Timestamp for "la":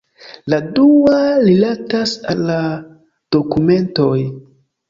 0.53-0.57, 2.47-2.57